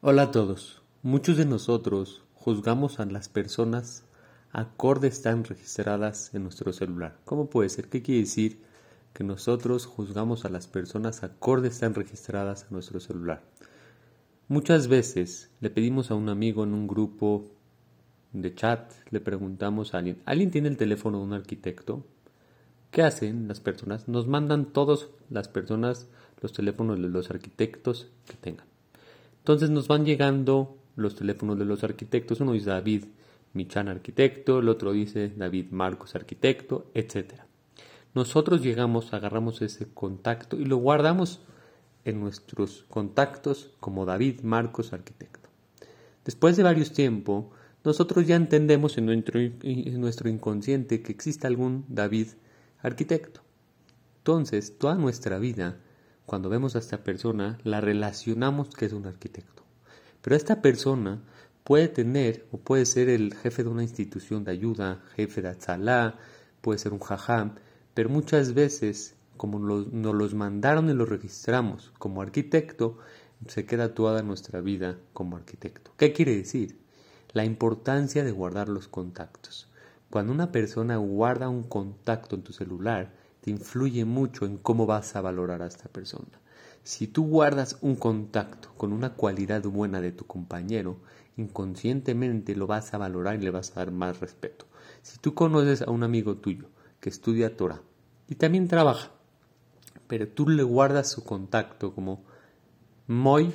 Hola 0.00 0.22
a 0.22 0.30
todos. 0.30 0.80
Muchos 1.02 1.36
de 1.38 1.44
nosotros 1.44 2.22
juzgamos 2.32 3.00
a 3.00 3.04
las 3.04 3.28
personas 3.28 4.04
acorde 4.52 5.08
están 5.08 5.42
registradas 5.42 6.32
en 6.36 6.44
nuestro 6.44 6.72
celular. 6.72 7.18
¿Cómo 7.24 7.50
puede 7.50 7.68
ser? 7.68 7.88
¿Qué 7.88 8.00
quiere 8.00 8.20
decir 8.20 8.62
que 9.12 9.24
nosotros 9.24 9.86
juzgamos 9.86 10.44
a 10.44 10.50
las 10.50 10.68
personas 10.68 11.24
acorde 11.24 11.66
están 11.66 11.94
registradas 11.94 12.62
en 12.62 12.74
nuestro 12.74 13.00
celular? 13.00 13.42
Muchas 14.46 14.86
veces 14.86 15.50
le 15.60 15.68
pedimos 15.68 16.12
a 16.12 16.14
un 16.14 16.28
amigo 16.28 16.62
en 16.62 16.74
un 16.74 16.86
grupo 16.86 17.46
de 18.32 18.54
chat, 18.54 18.92
le 19.10 19.18
preguntamos 19.18 19.94
a 19.94 19.98
alguien, 19.98 20.22
¿alguien 20.26 20.52
tiene 20.52 20.68
el 20.68 20.76
teléfono 20.76 21.18
de 21.18 21.24
un 21.24 21.32
arquitecto? 21.32 22.06
¿Qué 22.92 23.02
hacen 23.02 23.48
las 23.48 23.58
personas? 23.58 24.06
Nos 24.06 24.28
mandan 24.28 24.66
todas 24.66 25.08
las 25.28 25.48
personas 25.48 26.06
los 26.40 26.52
teléfonos 26.52 27.02
de 27.02 27.08
los 27.08 27.30
arquitectos 27.32 28.12
que 28.26 28.36
tengan. 28.36 28.77
Entonces 29.48 29.70
nos 29.70 29.88
van 29.88 30.04
llegando 30.04 30.76
los 30.94 31.14
teléfonos 31.14 31.58
de 31.58 31.64
los 31.64 31.82
arquitectos. 31.82 32.38
Uno 32.42 32.52
dice 32.52 32.68
David 32.68 33.04
Michan 33.54 33.88
arquitecto, 33.88 34.58
el 34.58 34.68
otro 34.68 34.92
dice 34.92 35.32
David 35.34 35.70
Marcos 35.70 36.14
arquitecto, 36.14 36.90
etc. 36.92 37.32
Nosotros 38.12 38.62
llegamos, 38.62 39.14
agarramos 39.14 39.62
ese 39.62 39.88
contacto 39.94 40.56
y 40.56 40.66
lo 40.66 40.76
guardamos 40.76 41.40
en 42.04 42.20
nuestros 42.20 42.84
contactos 42.90 43.70
como 43.80 44.04
David 44.04 44.42
Marcos 44.42 44.92
arquitecto. 44.92 45.48
Después 46.26 46.58
de 46.58 46.64
varios 46.64 46.92
tiempos, 46.92 47.46
nosotros 47.84 48.26
ya 48.26 48.36
entendemos 48.36 48.98
en 48.98 49.06
nuestro, 49.06 49.40
en 49.40 49.98
nuestro 49.98 50.28
inconsciente 50.28 51.00
que 51.00 51.12
existe 51.12 51.46
algún 51.46 51.86
David 51.88 52.26
arquitecto. 52.82 53.40
Entonces, 54.18 54.76
toda 54.76 54.94
nuestra 54.94 55.38
vida 55.38 55.80
cuando 56.28 56.50
vemos 56.50 56.76
a 56.76 56.78
esta 56.80 57.02
persona, 57.02 57.58
la 57.64 57.80
relacionamos 57.80 58.68
que 58.68 58.84
es 58.84 58.92
un 58.92 59.06
arquitecto. 59.06 59.62
Pero 60.20 60.36
esta 60.36 60.60
persona 60.60 61.22
puede 61.64 61.88
tener 61.88 62.46
o 62.52 62.58
puede 62.58 62.84
ser 62.84 63.08
el 63.08 63.32
jefe 63.34 63.62
de 63.64 63.70
una 63.70 63.82
institución 63.82 64.44
de 64.44 64.50
ayuda, 64.50 65.02
jefe 65.16 65.40
de 65.40 65.48
Atzalá, 65.48 66.18
puede 66.60 66.78
ser 66.78 66.92
un 66.92 67.00
jajam, 67.00 67.54
pero 67.94 68.10
muchas 68.10 68.52
veces, 68.52 69.14
como 69.38 69.58
nos 69.58 70.14
los 70.14 70.34
mandaron 70.34 70.90
y 70.90 70.92
los 70.92 71.08
registramos 71.08 71.94
como 71.98 72.20
arquitecto, 72.20 72.98
se 73.46 73.64
queda 73.64 73.94
toda 73.94 74.22
nuestra 74.22 74.60
vida 74.60 74.98
como 75.14 75.38
arquitecto. 75.38 75.92
¿Qué 75.96 76.12
quiere 76.12 76.36
decir? 76.36 76.78
La 77.32 77.46
importancia 77.46 78.22
de 78.22 78.32
guardar 78.32 78.68
los 78.68 78.86
contactos. 78.86 79.66
Cuando 80.10 80.34
una 80.34 80.52
persona 80.52 80.98
guarda 80.98 81.48
un 81.48 81.62
contacto 81.62 82.36
en 82.36 82.42
tu 82.42 82.52
celular, 82.52 83.14
influye 83.48 84.04
mucho 84.04 84.46
en 84.46 84.58
cómo 84.58 84.86
vas 84.86 85.16
a 85.16 85.20
valorar 85.20 85.62
a 85.62 85.66
esta 85.66 85.88
persona. 85.88 86.40
Si 86.82 87.06
tú 87.06 87.26
guardas 87.26 87.78
un 87.80 87.96
contacto 87.96 88.70
con 88.76 88.92
una 88.92 89.14
cualidad 89.14 89.62
buena 89.64 90.00
de 90.00 90.12
tu 90.12 90.26
compañero, 90.26 90.98
inconscientemente 91.36 92.56
lo 92.56 92.66
vas 92.66 92.94
a 92.94 92.98
valorar 92.98 93.36
y 93.36 93.44
le 93.44 93.50
vas 93.50 93.72
a 93.72 93.80
dar 93.80 93.90
más 93.90 94.20
respeto. 94.20 94.66
Si 95.02 95.18
tú 95.18 95.34
conoces 95.34 95.82
a 95.82 95.90
un 95.90 96.02
amigo 96.02 96.36
tuyo 96.36 96.68
que 97.00 97.10
estudia 97.10 97.56
Torah 97.56 97.82
y 98.28 98.36
también 98.36 98.68
trabaja, 98.68 99.10
pero 100.06 100.28
tú 100.28 100.48
le 100.48 100.62
guardas 100.62 101.08
su 101.08 101.24
contacto 101.24 101.94
como 101.94 102.24
Moy, 103.06 103.52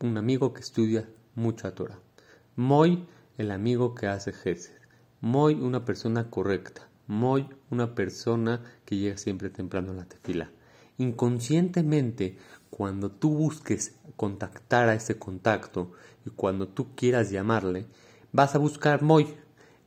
un 0.00 0.16
amigo 0.16 0.52
que 0.52 0.60
estudia 0.60 1.08
mucha 1.34 1.74
Torah. 1.74 1.98
Moy, 2.56 3.06
el 3.38 3.50
amigo 3.50 3.94
que 3.94 4.06
hace 4.06 4.32
Gesed. 4.32 4.72
Moy, 5.20 5.54
una 5.54 5.84
persona 5.84 6.30
correcta 6.30 6.89
muy 7.10 7.48
una 7.70 7.96
persona 7.96 8.62
que 8.84 8.96
llega 8.96 9.16
siempre 9.16 9.50
temprano 9.50 9.90
a 9.90 9.96
la 9.96 10.04
tefila. 10.04 10.52
Inconscientemente, 10.96 12.38
cuando 12.70 13.10
tú 13.10 13.34
busques 13.34 13.96
contactar 14.14 14.88
a 14.88 14.94
ese 14.94 15.18
contacto 15.18 15.90
y 16.24 16.30
cuando 16.30 16.68
tú 16.68 16.94
quieras 16.94 17.30
llamarle, 17.30 17.86
vas 18.30 18.54
a 18.54 18.58
buscar 18.58 19.02
Moy, 19.02 19.34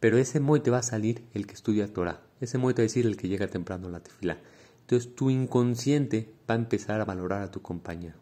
pero 0.01 0.17
ese 0.17 0.41
Moy 0.41 0.59
te 0.59 0.69
va 0.69 0.79
a 0.79 0.83
salir 0.83 1.23
el 1.33 1.47
que 1.47 1.53
estudia 1.53 1.91
Torah. 1.91 2.21
Ese 2.41 2.57
Moy 2.57 2.73
te 2.73 2.81
va 2.81 2.83
a 2.83 2.89
decir 2.91 3.06
el 3.06 3.16
que 3.16 3.29
llega 3.29 3.47
temprano 3.47 3.88
a 3.88 3.91
la 3.91 4.03
tefila. 4.03 4.38
Entonces 4.81 5.16
tu 5.16 5.29
inconsciente 5.29 6.33
va 6.50 6.56
a 6.56 6.57
empezar 6.57 7.00
a 7.00 7.06
valorar 7.06 7.41
a 7.41 7.51
tu 7.51 7.62
compañero. 7.62 8.17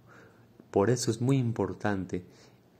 Por 0.69 0.91
eso 0.91 1.09
es 1.09 1.21
muy 1.21 1.37
importante 1.37 2.23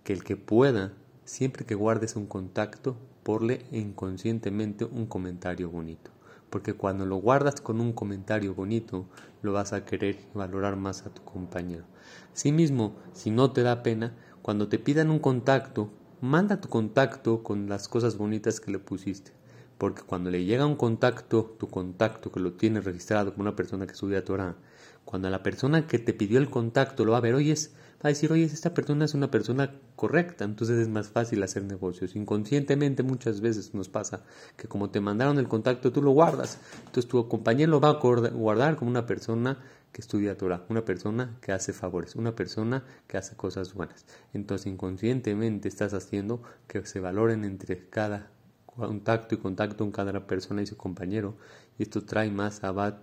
que 0.04 0.14
el 0.14 0.24
que 0.24 0.38
pueda, 0.38 0.94
siempre 1.26 1.66
que 1.66 1.74
guardes 1.74 2.16
un 2.16 2.28
contacto, 2.28 2.96
porle 3.32 3.62
inconscientemente 3.72 4.84
un 4.84 5.06
comentario 5.06 5.70
bonito. 5.70 6.12
Porque 6.50 6.74
cuando 6.74 7.06
lo 7.06 7.16
guardas 7.16 7.62
con 7.62 7.80
un 7.80 7.94
comentario 7.94 8.54
bonito, 8.54 9.06
lo 9.42 9.54
vas 9.54 9.72
a 9.72 9.86
querer 9.86 10.18
valorar 10.34 10.76
más 10.76 11.06
a 11.06 11.12
tu 11.12 11.24
compañero. 11.24 11.86
Asimismo, 12.34 12.98
si 13.14 13.32
no 13.32 13.52
te 13.52 13.64
da 13.64 13.84
pena, 13.84 14.14
cuando 14.42 14.68
te 14.68 14.80
pidan 14.80 15.10
un 15.10 15.20
contacto, 15.20 15.90
manda 16.20 16.60
tu 16.60 16.68
contacto 16.68 17.42
con 17.42 17.70
las 17.70 17.88
cosas 17.88 18.18
bonitas 18.18 18.60
que 18.60 18.72
le 18.72 18.80
pusiste. 18.80 19.32
Porque 19.82 20.04
cuando 20.04 20.30
le 20.30 20.46
llega 20.46 20.68
un 20.68 20.76
contacto, 20.76 21.56
tu 21.58 21.68
contacto 21.68 22.32
que 22.32 22.40
lo 22.40 22.54
tienes 22.54 22.86
registrado 22.86 23.34
con 23.34 23.42
una 23.42 23.56
persona 23.56 23.88
que 23.88 23.94
estudia 23.94 24.24
Torah, 24.24 24.56
cuando 25.06 25.28
la 25.32 25.42
persona 25.42 25.88
que 25.88 25.98
te 25.98 26.14
pidió 26.14 26.38
el 26.38 26.52
contacto 26.52 27.04
lo 27.04 27.14
va 27.14 27.18
a 27.18 27.22
ver, 27.22 27.34
oye, 27.34 27.56
va 27.96 28.04
a 28.04 28.08
decir, 28.10 28.32
oye, 28.32 28.44
esta 28.44 28.76
persona 28.76 29.06
es 29.06 29.16
una 29.16 29.32
persona 29.32 29.74
correcta, 29.96 30.46
entonces 30.46 30.78
es 30.78 30.88
más 30.88 31.10
fácil 31.10 31.42
hacer 31.42 31.64
negocios. 31.64 32.16
Inconscientemente 32.16 33.02
muchas 33.02 33.42
veces 33.42 33.74
nos 33.74 33.90
pasa 33.90 34.24
que 34.56 34.68
como 34.68 34.92
te 34.92 35.02
mandaron 35.02 35.40
el 35.40 35.48
contacto, 35.48 35.92
tú 35.92 36.04
lo 36.04 36.12
guardas. 36.12 36.60
Entonces 36.86 37.08
tu 37.08 37.28
compañero 37.28 37.72
lo 37.72 37.82
va 37.82 37.90
a 37.90 38.30
guardar 38.30 38.76
como 38.76 38.92
una 38.92 39.08
persona 39.08 39.58
que 39.92 40.02
estudia 40.02 40.38
Torah, 40.38 40.64
una 40.70 40.86
persona 40.86 41.40
que 41.42 41.54
hace 41.54 41.74
favores, 41.74 42.16
una 42.16 42.36
persona 42.36 42.84
que 43.08 43.18
hace 43.18 43.36
cosas 43.36 43.74
buenas. 43.74 44.06
Entonces 44.32 44.68
inconscientemente 44.68 45.68
estás 45.68 45.96
haciendo 45.96 46.44
que 46.68 46.86
se 46.86 47.00
valoren 47.00 47.46
entre 47.46 47.90
cada 47.90 48.30
contacto 48.88 49.36
y 49.36 49.38
contacto 49.38 49.84
en 49.84 49.92
cada 49.92 50.28
persona 50.28 50.62
y 50.62 50.68
su 50.68 50.78
compañero. 50.78 51.36
Y 51.78 51.84
esto 51.84 52.04
trae 52.04 52.30
más 52.30 52.64
abad 52.64 52.96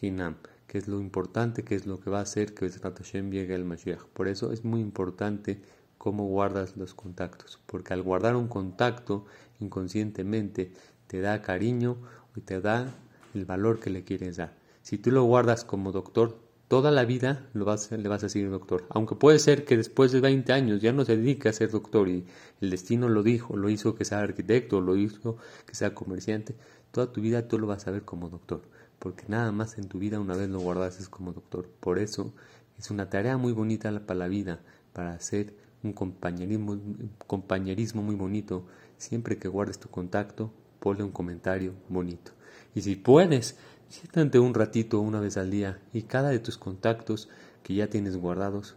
hinam 0.00 0.36
que 0.72 0.78
es 0.78 0.88
lo 0.88 1.00
importante, 1.00 1.64
que 1.64 1.74
es 1.74 1.84
lo 1.84 2.00
que 2.00 2.08
va 2.08 2.20
a 2.20 2.22
hacer 2.22 2.54
que 2.54 2.66
Hashem 2.70 3.30
llegue 3.30 3.54
al 3.54 3.66
Mashiach. 3.66 4.04
Por 4.14 4.26
eso 4.26 4.52
es 4.52 4.64
muy 4.64 4.80
importante 4.80 5.60
cómo 5.98 6.26
guardas 6.28 6.78
los 6.78 6.94
contactos, 6.94 7.60
porque 7.66 7.92
al 7.92 8.00
guardar 8.00 8.36
un 8.36 8.48
contacto 8.48 9.26
inconscientemente 9.60 10.72
te 11.08 11.20
da 11.20 11.42
cariño 11.42 11.98
y 12.34 12.40
te 12.40 12.62
da 12.62 12.86
el 13.34 13.44
valor 13.44 13.80
que 13.80 13.90
le 13.90 14.02
quieres 14.02 14.38
dar. 14.38 14.54
Si 14.80 14.96
tú 14.96 15.10
lo 15.10 15.24
guardas 15.24 15.66
como 15.66 15.92
doctor, 15.92 16.38
toda 16.72 16.90
la 16.90 17.04
vida 17.04 17.50
lo 17.52 17.66
vas, 17.66 17.92
le 17.92 18.08
vas 18.08 18.22
a 18.22 18.28
decir 18.28 18.48
doctor. 18.48 18.86
Aunque 18.88 19.14
puede 19.14 19.38
ser 19.38 19.66
que 19.66 19.76
después 19.76 20.10
de 20.10 20.22
20 20.22 20.54
años 20.54 20.80
ya 20.80 20.90
no 20.90 21.04
se 21.04 21.18
dedique 21.18 21.50
a 21.50 21.52
ser 21.52 21.70
doctor 21.70 22.08
y 22.08 22.24
el 22.62 22.70
destino 22.70 23.10
lo 23.10 23.22
dijo, 23.22 23.58
lo 23.58 23.68
hizo 23.68 23.94
que 23.94 24.06
sea 24.06 24.20
arquitecto, 24.20 24.80
lo 24.80 24.96
hizo 24.96 25.36
que 25.66 25.74
sea 25.74 25.92
comerciante, 25.92 26.56
toda 26.90 27.12
tu 27.12 27.20
vida 27.20 27.46
tú 27.46 27.58
lo 27.58 27.66
vas 27.66 27.86
a 27.86 27.90
ver 27.90 28.06
como 28.06 28.30
doctor 28.30 28.62
porque 28.98 29.24
nada 29.28 29.52
más 29.52 29.76
en 29.76 29.86
tu 29.86 29.98
vida 29.98 30.18
una 30.18 30.34
vez 30.34 30.48
lo 30.48 30.60
guardases 30.60 31.10
como 31.10 31.34
doctor. 31.34 31.68
Por 31.78 31.98
eso 31.98 32.32
es 32.78 32.90
una 32.90 33.10
tarea 33.10 33.36
muy 33.36 33.52
bonita 33.52 33.90
para 34.06 34.20
la 34.20 34.28
vida, 34.28 34.60
para 34.94 35.12
hacer 35.12 35.54
un 35.82 35.92
compañerismo, 35.92 36.80
compañerismo 37.26 38.02
muy 38.02 38.14
bonito. 38.14 38.64
Siempre 38.96 39.36
que 39.36 39.48
guardes 39.48 39.78
tu 39.78 39.90
contacto, 39.90 40.50
ponle 40.78 41.04
un 41.04 41.12
comentario 41.12 41.74
bonito. 41.90 42.32
Y 42.74 42.80
si 42.80 42.96
puedes, 42.96 43.58
siéntate 43.92 44.38
un 44.38 44.54
ratito 44.54 45.00
una 45.00 45.20
vez 45.20 45.36
al 45.36 45.50
día 45.50 45.78
y 45.92 46.02
cada 46.02 46.30
de 46.30 46.38
tus 46.38 46.56
contactos 46.56 47.28
que 47.62 47.74
ya 47.74 47.88
tienes 47.88 48.16
guardados, 48.16 48.74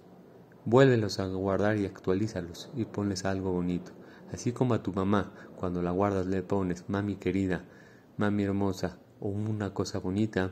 vuélvelos 0.66 1.20
a 1.20 1.28
guardar 1.28 1.78
y 1.78 1.86
actualízalos 1.86 2.70
y 2.76 2.84
ponles 2.84 3.24
algo 3.24 3.54
bonito. 3.54 3.94
Así 4.34 4.52
como 4.52 4.74
a 4.74 4.84
tu 4.84 4.92
mamá, 4.92 5.32
cuando 5.56 5.82
la 5.82 5.92
guardas 5.92 6.26
le 6.26 6.44
pones, 6.44 6.90
mami 6.90 7.16
querida, 7.16 7.64
mami 8.18 8.44
hermosa, 8.44 8.98
o 9.22 9.30
una 9.30 9.74
cosa 9.74 10.00
bonita, 10.00 10.52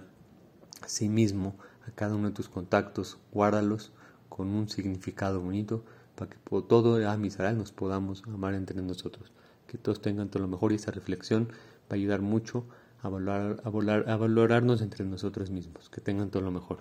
sí 0.88 1.09
mismo 1.09 1.57
a 1.85 1.91
cada 1.91 2.16
uno 2.16 2.30
de 2.30 2.34
tus 2.34 2.47
contactos, 2.47 3.18
guárdalos 3.34 3.91
con 4.30 4.47
un 4.47 4.69
significado 4.69 5.41
bonito 5.41 5.84
para 6.16 6.31
que 6.31 6.38
por 6.38 6.66
todo 6.66 6.95
a 7.09 7.18
nos 7.18 7.74
podamos 7.74 8.24
amar 8.27 8.54
entre 8.54 8.81
nosotros. 8.81 9.33
Que 9.68 9.77
todos 9.77 10.01
tengan 10.01 10.30
todo 10.30 10.44
lo 10.44 10.48
mejor 10.48 10.71
y 10.71 10.75
esta 10.75 10.92
reflexión 10.92 11.50
va 11.50 11.92
a 11.92 11.95
ayudar 11.95 12.21
mucho 12.21 12.66
a, 13.03 13.09
valorar, 13.09 13.61
a, 13.63 14.13
a 14.13 14.17
valorarnos 14.17 14.81
entre 14.81 15.05
nosotros 15.05 15.50
mismos. 15.51 15.89
Que 15.89 16.01
tengan 16.01 16.31
todo 16.31 16.44
lo 16.44 16.51
mejor. 16.51 16.79